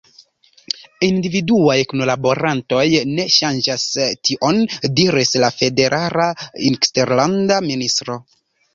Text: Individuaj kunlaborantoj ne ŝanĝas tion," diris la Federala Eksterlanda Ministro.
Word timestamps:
Individuaj 1.07 1.75
kunlaborantoj 1.91 2.87
ne 3.11 3.27
ŝanĝas 3.35 3.87
tion," 4.01 4.65
diris 5.03 5.37
la 5.47 5.55
Federala 5.63 6.29
Eksterlanda 6.75 7.65
Ministro. 7.73 8.23